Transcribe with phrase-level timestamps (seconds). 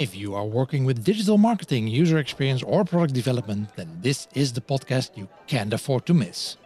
[0.00, 4.50] If you are working with digital marketing, user experience, or product development, then this is
[4.50, 6.56] the podcast you can't afford to miss.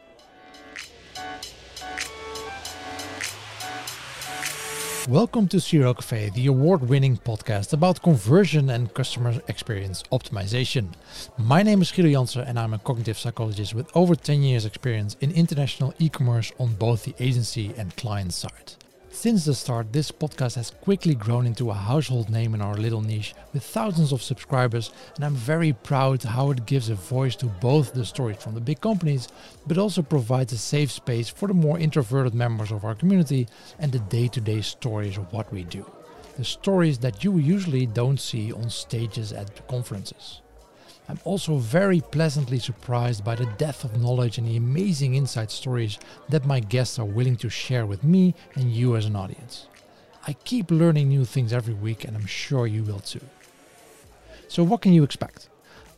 [5.09, 10.91] Welcome to CRO Cafe, the award winning podcast about conversion and customer experience optimization.
[11.37, 15.17] My name is Guido Jansen and I'm a cognitive psychologist with over 10 years' experience
[15.21, 18.84] in international e commerce on both the agency and client side.
[19.15, 23.01] Since the start, this podcast has quickly grown into a household name in our little
[23.01, 27.47] niche with thousands of subscribers, and I'm very proud how it gives a voice to
[27.47, 29.29] both the stories from the big companies,
[29.69, 33.47] but also provides a safe space for the more introverted members of our community
[33.79, 35.89] and the day to day stories of what we do.
[36.37, 40.43] The stories that you usually don't see on stages at conferences.
[41.09, 45.99] I'm also very pleasantly surprised by the depth of knowledge and the amazing inside stories
[46.31, 49.67] that my guests are willing to share with me and you as an audience.
[50.27, 53.21] I keep learning new things every week, and I'm sure you will too.
[54.49, 55.51] So, what can you expect?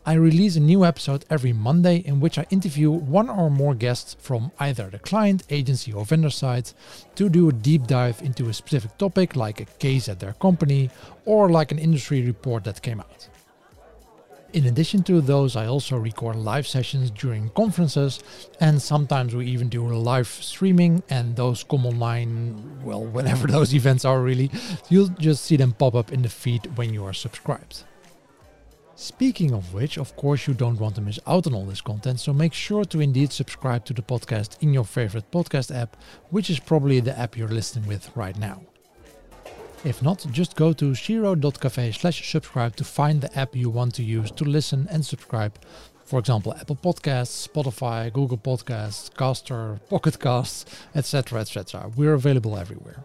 [0.04, 4.16] I release a new episode every Monday in which I interview one or more guests
[4.18, 6.70] from either the client, agency, or vendor side
[7.14, 10.90] to do a deep dive into a specific topic like a case at their company
[11.24, 13.28] or like an industry report that came out.
[14.56, 18.20] In addition to those, I also record live sessions during conferences,
[18.58, 24.06] and sometimes we even do live streaming, and those come online, well, whenever those events
[24.06, 24.50] are really.
[24.88, 27.84] You'll just see them pop up in the feed when you are subscribed.
[28.94, 32.18] Speaking of which, of course, you don't want to miss out on all this content,
[32.18, 35.98] so make sure to indeed subscribe to the podcast in your favorite podcast app,
[36.30, 38.62] which is probably the app you're listening with right now.
[39.86, 44.02] If not, just go to cro.cafe slash subscribe to find the app you want to
[44.02, 45.56] use to listen and subscribe.
[46.04, 50.64] For example, Apple Podcasts, Spotify, Google Podcasts, Castro, Pocket Casts,
[50.96, 51.40] etc.
[51.40, 51.92] etc.
[51.94, 53.04] We're available everywhere.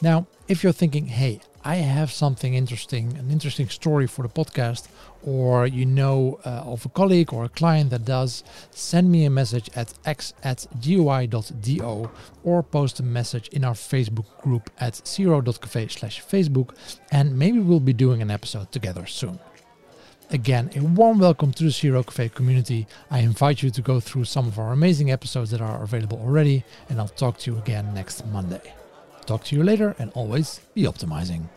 [0.00, 4.86] Now, if you're thinking, hey, I have something interesting, an interesting story for the podcast,
[5.24, 9.30] or you know uh, of a colleague or a client that does, send me a
[9.30, 12.08] message at x at gui.do
[12.44, 16.76] or post a message in our Facebook group at cro.cafe slash Facebook,
[17.10, 19.40] and maybe we'll be doing an episode together soon.
[20.30, 22.86] Again, a warm welcome to the CRO Cafe community.
[23.10, 26.62] I invite you to go through some of our amazing episodes that are available already,
[26.88, 28.72] and I'll talk to you again next Monday.
[29.26, 31.48] Talk to you later and always be optimizing.